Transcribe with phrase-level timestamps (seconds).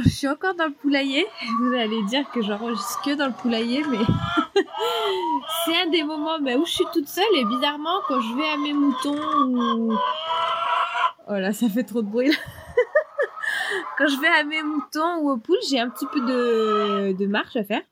[0.00, 1.26] Je suis encore dans le poulailler.
[1.60, 3.98] Vous allez dire que j'enregistre que dans le poulailler, mais
[5.64, 8.48] c'est un des moments bah, où je suis toute seule et bizarrement, quand je vais
[8.48, 9.92] à mes moutons ou...
[11.28, 12.34] Oh là, ça fait trop de bruit là.
[13.98, 17.26] quand je vais à mes moutons ou aux poules, j'ai un petit peu de, de
[17.26, 17.82] marche à faire.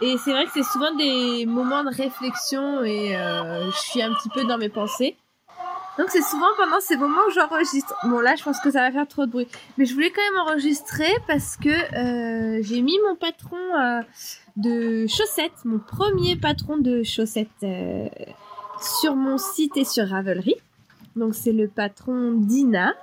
[0.00, 4.12] Et c'est vrai que c'est souvent des moments de réflexion et euh, je suis un
[4.14, 5.16] petit peu dans mes pensées.
[5.98, 7.94] Donc c'est souvent pendant ces moments où j'enregistre.
[8.04, 9.48] Bon là je pense que ça va faire trop de bruit.
[9.76, 14.00] Mais je voulais quand même enregistrer parce que euh, j'ai mis mon patron euh,
[14.56, 18.08] de chaussettes, mon premier patron de chaussettes euh,
[18.80, 20.54] sur mon site et sur Ravelry.
[21.16, 22.94] Donc c'est le patron Dina,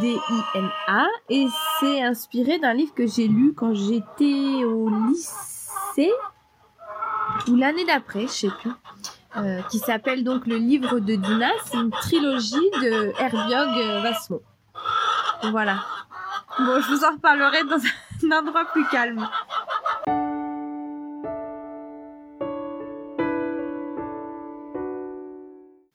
[0.00, 1.46] D-I-N-A, et
[1.78, 6.12] c'est inspiré d'un livre que j'ai lu quand j'étais au lycée
[7.48, 8.70] ou l'année d'après, je sais plus.
[9.36, 11.50] Euh, qui s'appelle donc le livre de Dina.
[11.64, 14.42] C'est une trilogie de Herbiog Vasmo.
[15.50, 15.84] Voilà.
[16.58, 19.28] Bon, je vous en reparlerai dans un endroit plus calme.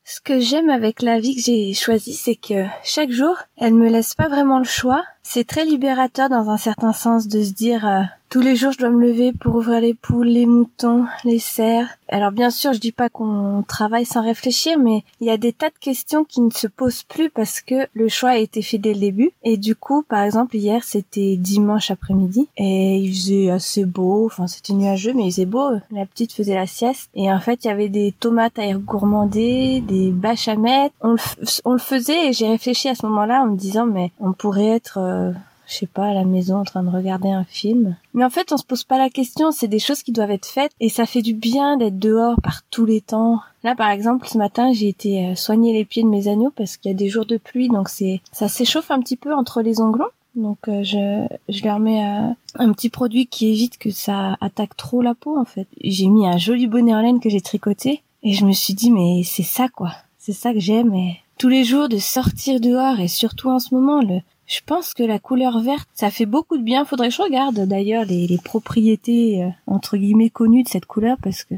[0.07, 3.89] Ce que j'aime avec la vie que j'ai choisie, c'est que chaque jour, elle me
[3.89, 5.03] laisse pas vraiment le choix.
[5.23, 8.03] C'est très libérateur dans un certain sens de se dire euh,
[8.35, 11.87] tous les jours, je dois me lever pour ouvrir les poules, les moutons, les cerfs.
[12.09, 15.53] Alors bien sûr, je dis pas qu'on travaille sans réfléchir, mais il y a des
[15.53, 18.77] tas de questions qui ne se posent plus parce que le choix a été fait
[18.77, 19.31] dès le début.
[19.45, 24.25] Et du coup, par exemple, hier, c'était dimanche après-midi et il faisait assez beau.
[24.25, 25.69] Enfin, c'était nuageux, mais il faisait beau.
[25.89, 27.09] La petite faisait la sieste.
[27.15, 30.93] Et en fait, il y avait des tomates à gourmander, des bâches à mettre.
[30.99, 31.19] On le,
[31.63, 34.75] on le faisait et j'ai réfléchi à ce moment-là en me disant, mais on pourrait
[34.75, 34.97] être...
[34.99, 35.31] Euh,
[35.67, 37.95] je sais pas, à la maison en train de regarder un film.
[38.13, 40.45] Mais en fait, on se pose pas la question, c'est des choses qui doivent être
[40.45, 43.39] faites et ça fait du bien d'être dehors par tous les temps.
[43.63, 46.77] Là, par exemple, ce matin, j'ai été euh, soigner les pieds de mes agneaux parce
[46.77, 49.61] qu'il y a des jours de pluie, donc c'est ça s'échauffe un petit peu entre
[49.61, 50.09] les onglons.
[50.35, 54.75] Donc euh, je, je leur mets euh, un petit produit qui évite que ça attaque
[54.75, 55.67] trop la peau en fait.
[55.81, 58.91] J'ai mis un joli bonnet en laine que j'ai tricoté et je me suis dit
[58.91, 59.91] mais c'est ça quoi.
[60.17, 63.73] C'est ça que j'aime et tous les jours de sortir dehors et surtout en ce
[63.73, 66.85] moment le, je pense que la couleur verte, ça fait beaucoup de bien.
[66.85, 71.43] Faudrait que je regarde d'ailleurs les, propriétés euh, entre guillemets connues de cette couleur parce
[71.43, 71.55] que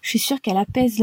[0.00, 1.02] je suis sûre qu'elle apaise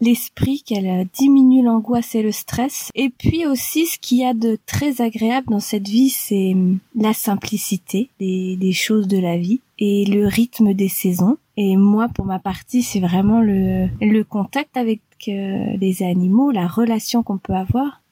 [0.00, 2.90] l'esprit, qu'elle euh, diminue l'angoisse et le stress.
[2.94, 6.78] Et puis aussi, ce qu'il y a de très agréable dans cette vie, c'est hum,
[6.94, 11.38] la simplicité des, choses de la vie et le rythme des saisons.
[11.56, 16.66] Et moi, pour ma partie, c'est vraiment le, le contact avec euh, les animaux, la
[16.66, 18.02] relation qu'on peut avoir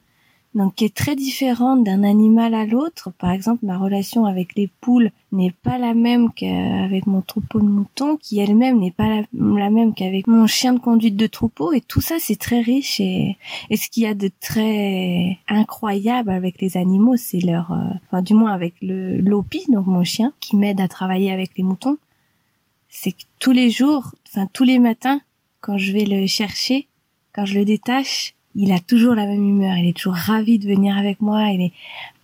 [0.54, 3.10] donc qui est très différente d'un animal à l'autre.
[3.18, 7.66] Par exemple, ma relation avec les poules n'est pas la même qu'avec mon troupeau de
[7.66, 11.72] moutons, qui elle-même n'est pas la, même qu'avec mon chien de conduite de troupeau.
[11.72, 13.00] Et tout ça, c'est très riche.
[13.00, 13.38] Et,
[13.74, 18.34] ce qu'il y a de très incroyable avec les animaux, c'est leur, euh, enfin du
[18.34, 21.96] moins avec le Lopi, donc mon chien, qui m'aide à travailler avec les moutons.
[22.90, 25.22] C'est que tous les jours, enfin tous les matins,
[25.62, 26.88] quand je vais le chercher,
[27.32, 30.66] quand je le détache, il a toujours la même humeur, il est toujours ravi de
[30.66, 31.72] venir avec moi, il est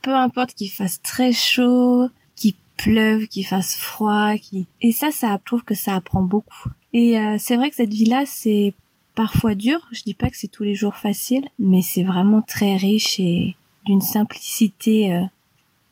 [0.02, 5.38] peu importe qu'il fasse très chaud, qu'il pleuve, qu'il fasse froid, qui et ça ça
[5.44, 6.68] prouve que ça apprend beaucoup.
[6.92, 8.74] Et euh, c'est vrai que cette vie-là c'est
[9.14, 12.76] parfois dur, je dis pas que c'est tous les jours facile, mais c'est vraiment très
[12.76, 13.56] riche et
[13.86, 15.22] d'une simplicité euh,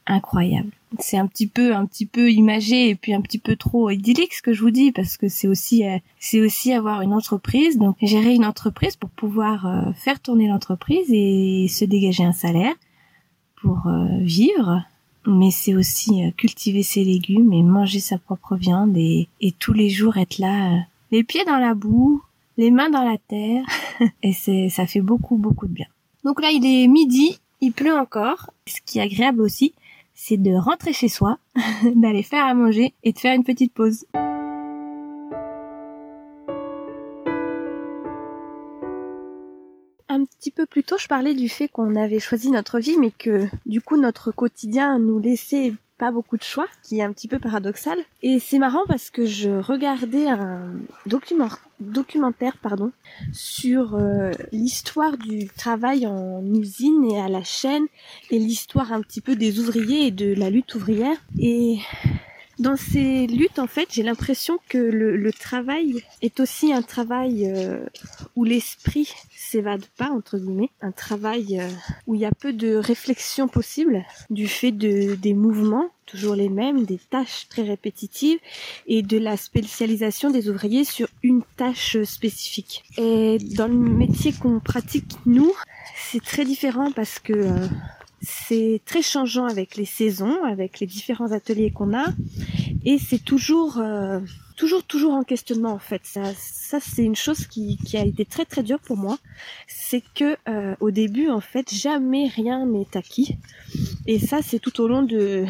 [0.06, 0.71] incroyable.
[0.99, 4.34] C'est un petit peu un petit peu imagé et puis un petit peu trop idyllique
[4.34, 7.78] ce que je vous dis parce que c'est aussi euh, c'est aussi avoir une entreprise.
[7.78, 12.75] Donc gérer une entreprise pour pouvoir euh, faire tourner l'entreprise et se dégager un salaire
[13.61, 14.82] pour euh, vivre.
[15.26, 19.91] Mais c'est aussi cultiver ses légumes et manger sa propre viande et, et tous les
[19.91, 22.23] jours être là les pieds dans la boue
[22.59, 23.67] les mains dans la terre.
[24.23, 25.87] Et c'est ça fait beaucoup beaucoup de bien.
[26.25, 29.75] Donc là il est midi il pleut encore ce qui est agréable aussi
[30.16, 31.38] c'est de rentrer chez soi,
[31.94, 34.06] d'aller faire à manger et de faire une petite pause.
[40.08, 43.10] Un petit peu plus tôt, je parlais du fait qu'on avait choisi notre vie, mais
[43.10, 47.28] que du coup notre quotidien nous laissait pas beaucoup de choix, qui est un petit
[47.28, 47.98] peu paradoxal.
[48.22, 50.72] Et c'est marrant parce que je regardais un
[51.06, 51.48] document,
[51.81, 52.93] documentaire pardon,
[53.32, 57.87] sur euh, l'histoire du travail en usine et à la chaîne
[58.31, 61.16] et l'histoire un petit peu des ouvriers et de la lutte ouvrière.
[61.38, 61.78] Et
[62.58, 67.47] dans ces luttes, en fait, j'ai l'impression que le, le, travail est aussi un travail
[67.47, 67.85] euh,
[68.35, 70.70] où l'esprit s'évade pas, entre guillemets.
[70.81, 71.69] Un travail euh,
[72.06, 76.49] où il y a peu de réflexion possible du fait de, des mouvements, toujours les
[76.49, 78.38] mêmes, des tâches très répétitives
[78.87, 82.85] et de la spécialisation des ouvriers sur une tâche spécifique.
[82.97, 85.52] Et dans le métier qu'on pratique, nous,
[86.11, 87.35] c'est très différent parce que...
[87.35, 87.69] Euh,
[88.22, 92.06] c'est très changeant avec les saisons, avec les différents ateliers qu'on a,
[92.84, 94.20] et c'est toujours euh,
[94.56, 96.02] toujours toujours en questionnement en fait.
[96.04, 99.18] Ça, c'est une chose qui, qui a été très très dure pour moi.
[99.66, 103.36] C'est que euh, au début en fait jamais rien n'est acquis.
[104.06, 105.44] Et ça c'est tout au long de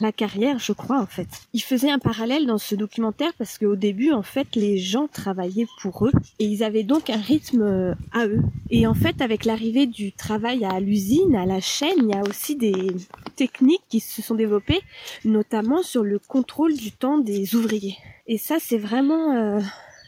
[0.00, 1.28] la carrière, je crois en fait.
[1.52, 5.66] Il faisait un parallèle dans ce documentaire parce qu'au début en fait les gens travaillaient
[5.80, 8.42] pour eux et ils avaient donc un rythme euh, à eux.
[8.70, 12.22] Et en fait avec l'arrivée du travail à l'usine, à la chaîne, il y a
[12.22, 12.74] aussi des
[13.36, 14.80] techniques qui se sont développées,
[15.24, 17.96] notamment sur le contrôle du temps des ouvriers.
[18.26, 19.60] Et ça c'est vraiment euh,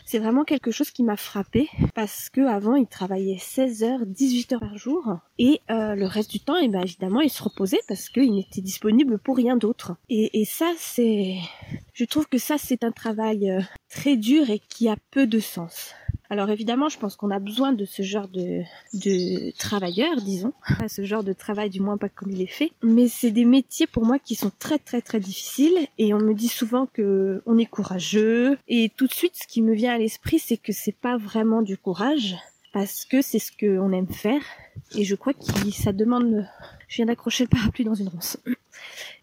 [0.04, 4.52] c'est vraiment quelque chose qui m'a frappé parce que avant il travaillait 16 heures, 18
[4.52, 7.42] heures par jour et euh, le reste du temps, et eh ben évidemment, il se
[7.42, 9.96] reposait parce qu'il n'était disponible pour rien d'autre.
[10.08, 11.36] Et, ça, c'est,
[11.92, 15.40] je trouve que ça c'est un travail euh, très dur et qui a peu de
[15.40, 15.94] sens.
[16.30, 18.62] Alors évidemment, je pense qu'on a besoin de ce genre de,
[18.94, 20.52] de travailleurs, disons,
[20.88, 23.86] ce genre de travail du moins pas comme il est fait, mais c'est des métiers
[23.86, 25.86] pour moi qui sont très très très difficiles.
[25.98, 28.58] Et on me dit souvent que on est courageux.
[28.68, 31.62] Et tout de suite ce qui me vient à l'esprit c'est que c'est pas vraiment
[31.62, 32.36] du courage.
[32.72, 34.42] Parce que c'est ce qu'on aime faire.
[34.96, 36.44] Et je crois que ça demande
[36.88, 38.36] je viens d'accrocher le parapluie dans une ronce.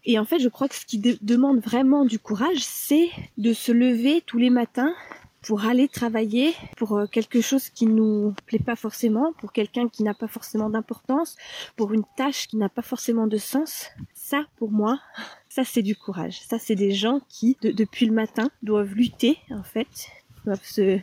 [0.04, 3.08] Et en fait, je crois que ce qui demande vraiment du courage, c'est
[3.38, 4.94] de se lever tous les matins
[5.42, 10.02] pour aller travailler pour euh, quelque chose qui nous plaît pas forcément, pour quelqu'un qui
[10.02, 11.36] n'a pas forcément d'importance,
[11.76, 13.88] pour une tâche qui n'a pas forcément de sens.
[14.14, 15.00] Ça, pour moi,
[15.48, 16.40] ça c'est du courage.
[16.48, 20.08] Ça c'est des gens qui, depuis le matin, doivent lutter en fait,
[20.44, 20.98] doivent se,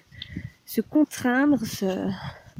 [0.66, 2.10] se contraindre, se,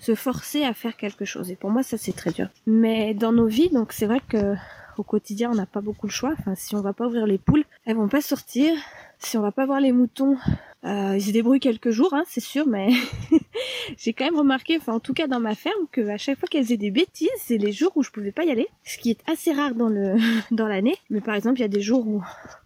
[0.02, 1.50] se forcer à faire quelque chose.
[1.50, 2.50] Et pour moi, ça c'est très dur.
[2.68, 4.56] Mais dans nos vies, donc c'est vrai que
[4.98, 6.34] au quotidien, on n'a pas beaucoup le choix.
[6.38, 8.74] Enfin, si on va pas ouvrir les poules, elles vont pas sortir.
[9.20, 10.38] Si on va pas voir les moutons,
[10.86, 12.88] euh, ils se débrouillent quelques jours, hein, c'est sûr, mais
[13.98, 16.48] j'ai quand même remarqué, enfin en tout cas dans ma ferme, que à chaque fois
[16.48, 19.10] qu'elles faisaient des bêtises, c'est les jours où je pouvais pas y aller, ce qui
[19.10, 20.16] est assez rare dans le
[20.52, 20.96] dans l'année.
[21.10, 22.24] Mais par exemple, il y a des jours où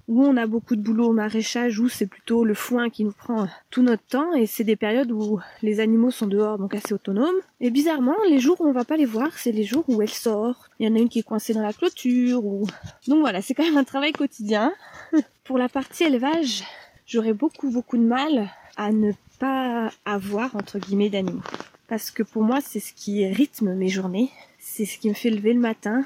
[0.08, 3.14] où on a beaucoup de boulot au maraîchage, où c'est plutôt le foin qui nous
[3.14, 6.94] prend tout notre temps, et c'est des périodes où les animaux sont dehors, donc assez
[6.94, 7.36] autonomes.
[7.62, 10.10] Et bizarrement, les jours où on va pas les voir, c'est les jours où elles
[10.10, 10.70] sortent.
[10.80, 12.68] Il y en a une qui est coincée dans la clôture, ou...
[13.08, 14.74] Donc voilà, c'est quand même un travail quotidien.
[15.44, 16.64] Pour la partie élevage,
[17.06, 21.42] j'aurais beaucoup beaucoup de mal à ne pas avoir entre guillemets d'animaux.
[21.90, 25.30] Parce que pour moi, c'est ce qui rythme mes journées, c'est ce qui me fait
[25.30, 26.06] lever le matin,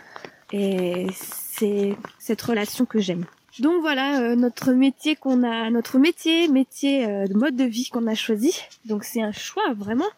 [0.51, 3.25] et c'est cette relation que j'aime.
[3.59, 7.89] Donc voilà euh, notre métier qu'on a, notre métier, métier euh, de mode de vie
[7.89, 8.59] qu'on a choisi.
[8.85, 10.09] Donc c'est un choix vraiment.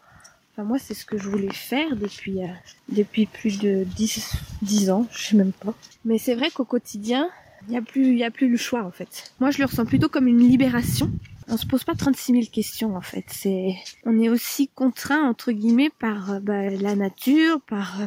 [0.54, 2.48] Enfin moi c'est ce que je voulais faire depuis euh,
[2.88, 5.74] depuis plus de 10 10 ans, je sais même pas.
[6.06, 7.30] Mais c'est vrai qu'au quotidien,
[7.68, 9.34] il y a plus a plus le choix en fait.
[9.40, 11.12] Moi je le ressens plutôt comme une libération.
[11.52, 13.26] On se pose pas 36 000 questions en fait.
[13.28, 13.74] C'est
[14.06, 17.98] on est aussi contraint entre guillemets par bah, la nature, par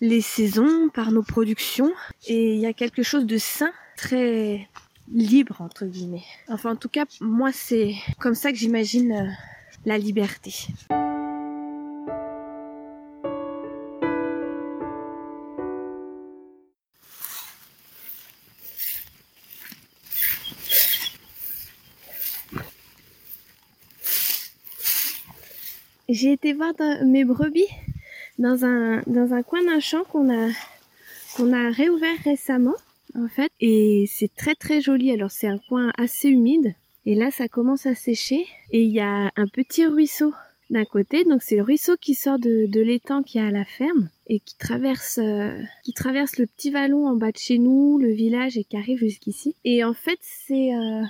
[0.00, 1.92] les saisons, par nos productions
[2.26, 4.68] et il y a quelque chose de sain très
[5.12, 6.24] libre entre guillemets.
[6.48, 9.30] Enfin en tout cas moi c'est comme ça que j'imagine euh,
[9.84, 10.52] la liberté.
[26.14, 27.66] J'ai été voir mes brebis
[28.38, 29.02] dans un,
[29.42, 30.48] coin d'un champ qu'on a,
[31.36, 32.76] qu'on a réouvert récemment
[33.16, 33.50] en fait.
[33.60, 35.10] Et c'est très très joli.
[35.10, 36.76] Alors c'est un coin assez humide.
[37.04, 38.46] Et là ça commence à sécher.
[38.70, 40.32] Et il y a un petit ruisseau
[40.70, 41.24] d'un côté.
[41.24, 44.38] Donc c'est le ruisseau qui sort de, de l'étang qui est à la ferme et
[44.38, 48.56] qui traverse euh, qui traverse le petit vallon en bas de chez nous, le village
[48.56, 49.56] et qui arrive jusqu'ici.
[49.64, 51.02] Et en fait c'est euh,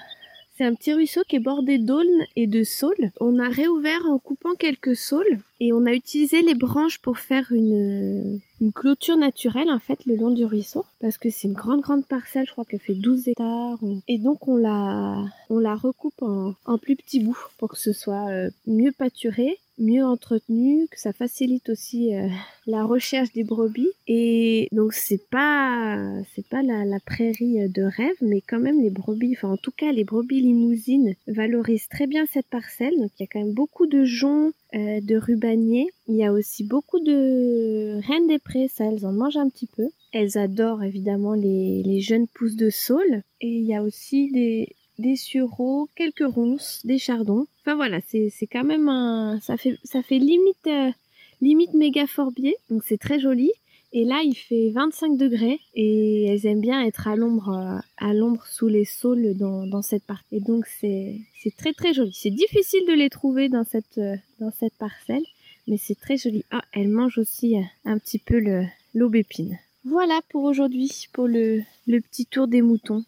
[0.57, 3.11] c'est un petit ruisseau qui est bordé d'aulnes et de saules.
[3.21, 7.53] On a réouvert en coupant quelques saules et on a utilisé les branches pour faire
[7.53, 11.81] une, une clôture naturelle en fait le long du ruisseau parce que c'est une grande
[11.81, 16.23] grande parcelle, je crois qu'elle fait 12 hectares et donc on la on la recoupe
[16.23, 21.01] en, en plus petits bouts pour que ce soit euh, mieux pâturé mieux entretenu, que
[21.01, 22.29] ça facilite aussi euh,
[22.67, 23.91] la recherche des brebis.
[24.07, 25.99] Et donc c'est pas
[26.35, 29.73] c'est pas la, la, prairie de rêve, mais quand même les brebis, enfin en tout
[29.73, 32.97] cas les brebis limousines valorisent très bien cette parcelle.
[32.99, 35.17] Donc il y a quand même beaucoup de joncs, euh, de
[35.53, 39.67] Il y a aussi beaucoup de reines des prés, ça elles en mangent un petit
[39.67, 39.89] peu.
[40.13, 43.23] Elles adorent évidemment les, jeunes pousses de saule.
[43.41, 47.47] Et il y a aussi des, des sureaux, quelques ronces, des chardons.
[47.61, 50.91] Enfin voilà, c'est quand même un ça fait ça fait limite euh,
[51.41, 53.51] limite méga forbier, donc c'est très joli.
[53.97, 58.13] Et là, il fait 25 degrés et elles aiment bien être à l'ombre euh, à
[58.13, 60.37] l'ombre sous les saules dans dans cette partie.
[60.37, 62.13] Et donc c'est c'est très très joli.
[62.13, 65.23] C'est difficile de les trouver dans cette euh, dans cette parcelle,
[65.67, 66.45] mais c'est très joli.
[66.51, 68.43] Ah, elles mangent aussi un petit peu
[68.95, 69.59] l'aubépine.
[69.85, 73.05] Voilà pour aujourd'hui, pour le, le petit tour des moutons.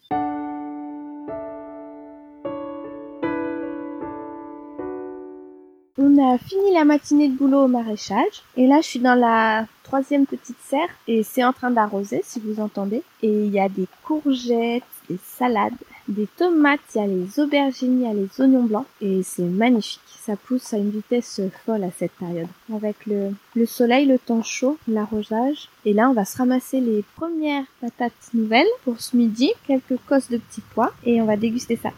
[5.99, 9.65] On a fini la matinée de boulot au maraîchage et là je suis dans la
[9.81, 13.01] troisième petite serre et c'est en train d'arroser si vous entendez.
[13.23, 15.73] Et il y a des courgettes, des salades,
[16.07, 19.43] des tomates, il y a les aubergines, il y a les oignons blancs et c'est
[19.43, 20.01] magnifique.
[20.07, 22.47] Ça pousse à une vitesse folle à cette période.
[22.73, 25.69] Avec le, le soleil, le temps chaud, l'arrosage.
[25.85, 30.29] Et là on va se ramasser les premières patates nouvelles pour ce midi, quelques cosses
[30.29, 31.91] de petits pois et on va déguster ça.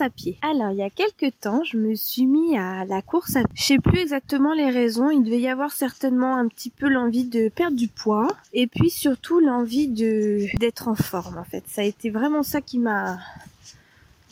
[0.00, 0.38] À pied.
[0.42, 3.52] Alors, il y a quelques temps, je me suis mis à la course à pied.
[3.54, 5.10] Je sais plus exactement les raisons.
[5.10, 8.28] Il devait y avoir certainement un petit peu l'envie de perdre du poids.
[8.52, 11.64] Et puis surtout l'envie de, d'être en forme, en fait.
[11.68, 13.18] Ça a été vraiment ça qui m'a,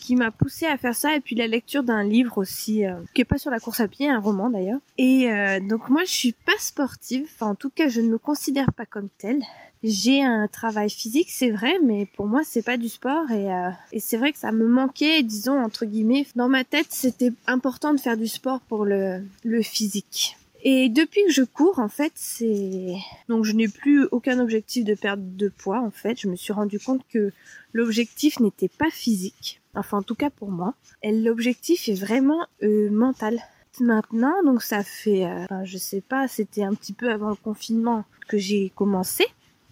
[0.04, 3.22] qui m'a poussé à faire ça et puis la lecture d'un livre aussi euh, qui
[3.22, 4.80] est pas sur la course à pied, un roman d'ailleurs.
[4.98, 8.18] Et euh, donc moi je suis pas sportive, enfin en tout cas je ne me
[8.18, 9.42] considère pas comme telle.
[9.82, 13.70] J'ai un travail physique, c'est vrai, mais pour moi c'est pas du sport et, euh,
[13.92, 16.26] et c'est vrai que ça me manquait, disons entre guillemets.
[16.36, 20.36] Dans ma tête c'était important de faire du sport pour le, le physique.
[20.66, 22.94] Et depuis que je cours, en fait, c'est
[23.28, 25.80] donc je n'ai plus aucun objectif de perdre de poids.
[25.80, 27.32] En fait, je me suis rendu compte que
[27.74, 29.60] l'objectif n'était pas physique.
[29.74, 30.74] Enfin, en tout cas pour moi.
[31.02, 33.40] L'objectif est vraiment euh, mental.
[33.80, 38.04] Maintenant, donc ça fait, euh, je sais pas, c'était un petit peu avant le confinement
[38.28, 39.26] que j'ai commencé.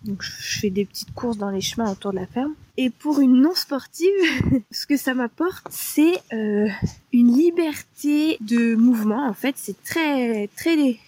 [0.04, 2.54] Donc je fais des petites courses dans les chemins autour de la ferme.
[2.76, 4.11] Et pour une non sportive,
[4.73, 6.68] ce que ça m'apporte, c'est euh,
[7.12, 9.26] une liberté de mouvement.
[9.28, 10.99] En fait, c'est très très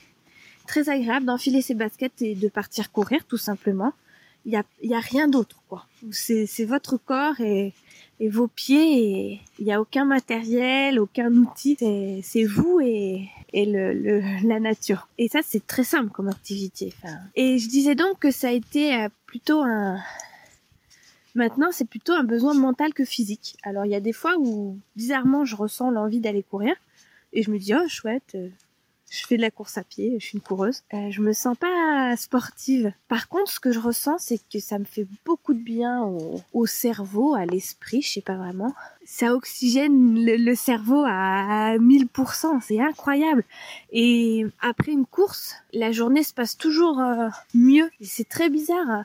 [0.66, 3.92] très agréable d'enfiler ses baskets et de partir courir tout simplement.
[4.46, 5.86] Il y a, y a rien d'autre quoi.
[6.10, 7.72] C'est votre corps et
[8.20, 11.76] et vos pieds il n'y a aucun matériel, aucun outil,
[12.22, 15.08] c'est vous et, et le, le, la nature.
[15.18, 16.92] Et ça c'est très simple comme activité.
[16.96, 19.98] Enfin, et je disais donc que ça a été euh, plutôt un
[21.34, 23.56] Maintenant, c'est plutôt un besoin mental que physique.
[23.64, 26.76] Alors, il y a des fois où, bizarrement, je ressens l'envie d'aller courir
[27.32, 28.48] et je me dis, oh, chouette, euh,
[29.10, 30.82] je fais de la course à pied, je suis une coureuse.
[30.92, 32.92] Euh, je me sens pas sportive.
[33.08, 36.40] Par contre, ce que je ressens, c'est que ça me fait beaucoup de bien au,
[36.52, 38.74] au cerveau, à l'esprit, je sais pas vraiment.
[39.04, 43.44] Ça oxygène le, cerveau à 1000%, c'est incroyable.
[43.92, 47.90] Et après une course, la journée se passe toujours euh, mieux.
[48.00, 49.04] C'est très bizarre.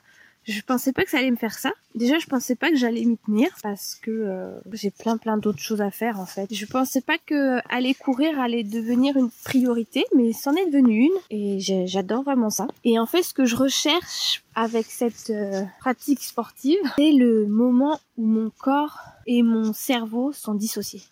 [0.50, 1.72] Je pensais pas que ça allait me faire ça.
[1.94, 5.60] Déjà, je pensais pas que j'allais m'y tenir parce que euh, j'ai plein plein d'autres
[5.60, 6.52] choses à faire en fait.
[6.52, 11.20] Je pensais pas que aller courir allait devenir une priorité, mais c'en est devenu une
[11.30, 12.68] et j'adore vraiment ça.
[12.84, 18.00] Et en fait, ce que je recherche avec cette euh, pratique sportive, c'est le moment
[18.18, 21.04] où mon corps et mon cerveau sont dissociés.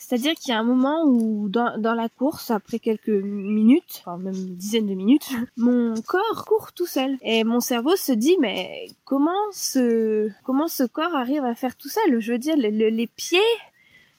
[0.00, 4.16] C'est-à-dire qu'il y a un moment où dans, dans, la course, après quelques minutes, enfin
[4.16, 5.28] même une dizaine de minutes,
[5.58, 7.18] mon corps court tout seul.
[7.20, 11.90] Et mon cerveau se dit, mais comment ce, comment ce corps arrive à faire tout
[11.90, 12.18] seul?
[12.18, 13.38] Je veux dire, les pieds,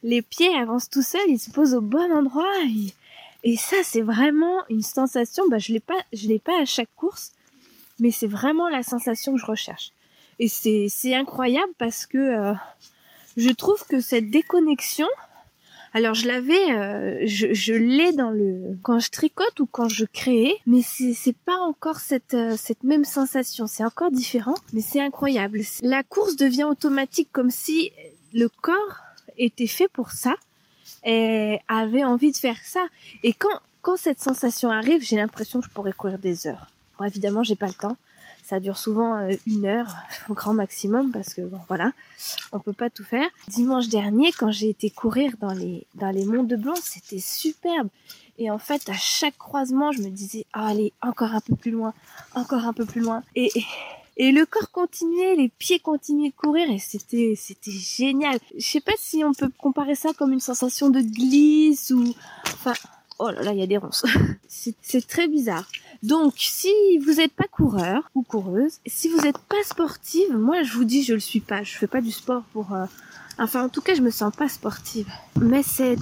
[0.04, 2.54] les pieds avancent tout seuls, ils se posent au bon endroit.
[3.44, 6.94] Et, ça, c'est vraiment une sensation, bah, je l'ai pas, je l'ai pas à chaque
[6.96, 7.32] course,
[8.00, 9.94] mais c'est vraiment la sensation que je recherche.
[10.38, 12.54] Et c'est, c'est incroyable parce que euh,
[13.36, 15.08] je trouve que cette déconnexion,
[15.94, 20.06] alors je l'avais, euh, je, je l'ai dans le quand je tricote ou quand je
[20.06, 23.68] crée, mais c'est pas encore cette euh, cette même sensation.
[23.68, 25.62] C'est encore différent, mais c'est incroyable.
[25.82, 27.92] La course devient automatique comme si
[28.34, 29.00] le corps
[29.38, 30.36] était fait pour ça
[31.04, 32.86] et avait envie de faire ça.
[33.24, 36.68] Et quand quand cette sensation arrive, j'ai l'impression que je pourrais courir des heures.
[36.98, 37.98] Bon, évidemment, j'ai pas le temps
[38.52, 39.96] ça dure souvent euh, une heure
[40.30, 41.94] au grand maximum parce que bon voilà,
[42.52, 43.30] on peut pas tout faire.
[43.48, 47.88] Dimanche dernier, quand j'ai été courir dans les dans les monts de Blanc, c'était superbe.
[48.38, 51.72] Et en fait, à chaque croisement, je me disais, oh, allez, encore un peu plus
[51.72, 51.94] loin,
[52.34, 53.24] encore un peu plus loin.
[53.36, 53.52] Et,
[54.18, 58.38] et le corps continuait, les pieds continuaient de courir et c'était c'était génial.
[58.58, 62.14] Je sais pas si on peut comparer ça comme une sensation de glisse ou
[62.48, 62.74] enfin
[63.22, 64.06] oh là là, il y a des ronces.
[64.48, 65.68] c'est très bizarre.
[66.04, 70.74] Donc, si vous n'êtes pas coureur ou coureuse, si vous n'êtes pas sportive, moi je
[70.74, 71.64] vous dis je le suis pas.
[71.64, 72.74] Je fais pas du sport pour.
[72.74, 72.86] Euh,
[73.38, 75.08] enfin, en tout cas, je me sens pas sportive.
[75.40, 75.98] Mais c'est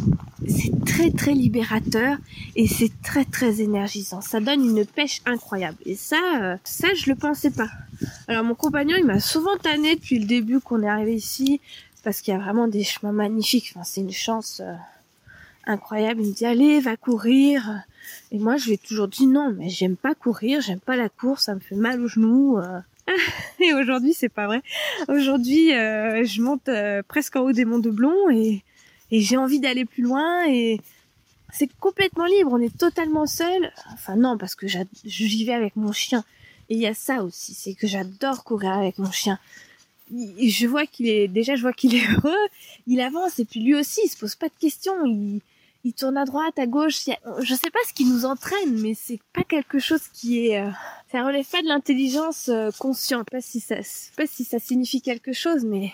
[0.86, 2.18] très très libérateur
[2.56, 4.22] et c'est très très énergisant.
[4.22, 5.78] Ça donne une pêche incroyable.
[5.86, 7.70] Et ça, euh, ça je le pensais pas.
[8.30, 11.60] Alors mon compagnon, il m'a souvent tanné depuis le début qu'on est arrivé ici
[12.06, 13.74] parce qu'il y a vraiment des chemins magnifiques.
[13.76, 14.62] Enfin, c'est une chance.
[14.64, 14.74] Euh,
[15.66, 16.22] incroyable.
[16.22, 17.84] Il me dit allez, va courir.
[18.32, 21.10] Et moi, je lui ai toujours dit non, mais j'aime pas courir, j'aime pas la
[21.10, 22.58] course, ça me fait mal aux genoux.
[22.58, 22.80] Euh.
[23.60, 24.62] Et aujourd'hui, c'est pas vrai.
[25.08, 28.64] Aujourd'hui, euh, je monte euh, presque en haut des monts de Blond et,
[29.12, 30.80] j'ai envie d'aller plus loin et
[31.52, 33.72] c'est complètement libre, on est totalement seul.
[33.92, 34.68] Enfin non, parce que
[35.04, 36.24] j'y vais avec mon chien.
[36.70, 39.40] Et il y a ça aussi, c'est que j'adore courir avec mon chien.
[40.12, 42.48] Je vois qu'il est déjà, je vois qu'il est heureux.
[42.86, 44.94] Il avance et puis lui aussi, il se pose pas de questions.
[45.84, 47.06] Il tourne à droite, à gauche.
[47.42, 50.62] Je sais pas ce qui nous entraîne, mais c'est pas quelque chose qui est.
[50.62, 50.70] Euh,
[51.12, 53.30] ça relève pas de l'intelligence euh, consciente.
[53.30, 53.76] Pas si ça,
[54.18, 55.92] pas si ça signifie quelque chose, mais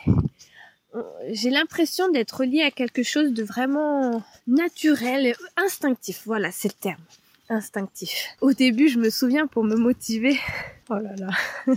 [0.96, 6.24] euh, j'ai l'impression d'être lié à quelque chose de vraiment naturel, instinctif.
[6.26, 7.02] Voilà, c'est le terme.
[7.48, 8.30] Instinctif.
[8.42, 10.38] Au début, je me souviens pour me motiver.
[10.88, 11.30] Oh là là.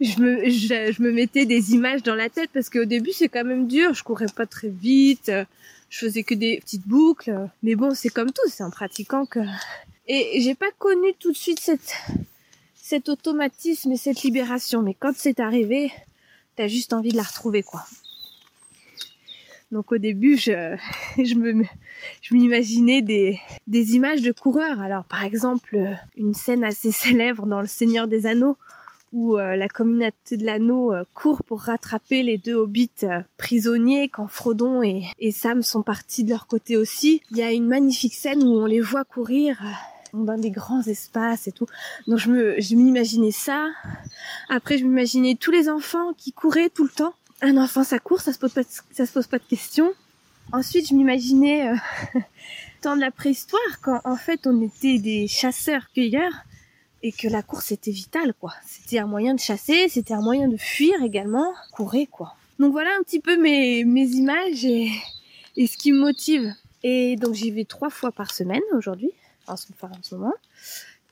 [0.00, 3.44] je me, je, me mettais des images dans la tête parce qu'au début, c'est quand
[3.44, 3.94] même dur.
[3.94, 5.30] Je courais pas très vite.
[5.90, 7.50] Je faisais que des petites boucles.
[7.62, 8.48] Mais bon, c'est comme tout.
[8.48, 9.40] C'est en pratiquant que,
[10.06, 11.94] et j'ai pas connu tout de suite cette,
[12.74, 14.82] cet automatisme et cette libération.
[14.82, 15.92] Mais quand c'est arrivé,
[16.56, 17.84] t'as juste envie de la retrouver, quoi.
[19.72, 20.76] Donc au début, je,
[21.16, 21.64] je me,
[22.22, 24.80] je m'imaginais des, des images de coureurs.
[24.80, 28.56] Alors par exemple, une scène assez célèbre dans Le Seigneur des Anneaux
[29.12, 34.08] où euh, la communauté de l'anneau euh, court pour rattraper les deux hobbits euh, prisonniers
[34.08, 37.22] quand Frodon et, et, Sam sont partis de leur côté aussi.
[37.30, 39.60] Il y a une magnifique scène où on les voit courir
[40.12, 41.66] dans des grands espaces et tout.
[42.06, 43.68] Donc je me, je m'imaginais ça.
[44.48, 48.20] Après, je m'imaginais tous les enfants qui couraient tout le temps un enfant ça court,
[48.20, 48.62] ça se pose pas
[48.92, 49.92] ça se pose pas de questions.
[50.52, 51.76] Ensuite, je m'imaginais euh,
[52.82, 56.32] temps de la préhistoire quand en fait on était des chasseurs-cueilleurs
[57.02, 58.52] et que la course était vitale quoi.
[58.66, 62.34] C'était un moyen de chasser, c'était un moyen de fuir également, courir quoi.
[62.58, 64.90] Donc voilà un petit peu mes mes images et,
[65.56, 66.52] et ce qui me motive.
[66.82, 69.10] Et donc j'y vais trois fois par semaine aujourd'hui,
[69.46, 70.34] en ce, en ce moment.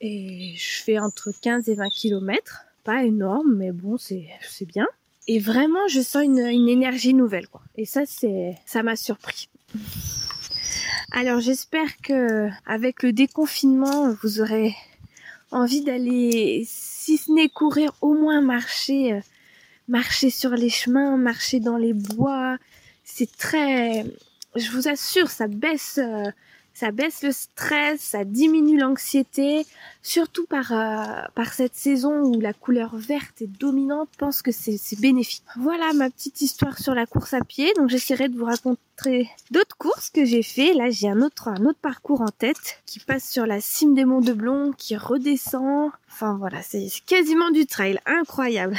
[0.01, 2.65] Et je fais entre 15 et 20 kilomètres.
[2.83, 4.25] Pas énorme, mais bon, c'est,
[4.65, 4.87] bien
[5.27, 7.61] et vraiment je sens une, énergie nouvelle quoi.
[7.75, 9.47] Et ça c'est ça m'a surpris.
[11.11, 14.75] Alors j'espère que avec le déconfinement vous aurez
[15.51, 19.19] envie d'aller si ce n'est courir au moins marcher euh,
[19.87, 22.57] marcher sur les chemins, marcher dans les bois.
[23.03, 24.05] C'est très
[24.55, 26.31] je vous assure ça baisse euh,
[26.73, 29.65] ça baisse le stress, ça diminue l'anxiété,
[30.01, 34.79] surtout par euh, par cette saison où la couleur verte est dominante, pense que c'est
[34.99, 35.43] bénéfique.
[35.57, 37.73] Voilà ma petite histoire sur la course à pied.
[37.75, 40.73] Donc j'essaierai de vous raconter d'autres courses que j'ai fait.
[40.73, 44.05] Là, j'ai un autre un autre parcours en tête qui passe sur la cime des
[44.05, 45.91] Monts de Blon, qui redescend.
[46.09, 48.77] Enfin voilà, c'est quasiment du trail, incroyable.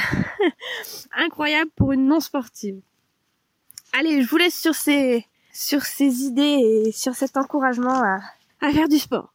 [1.11, 2.79] incroyable pour une non sportive.
[3.93, 6.41] Allez, je vous laisse sur ces sur ces idées
[6.87, 9.33] et sur cet encouragement à, faire du sport.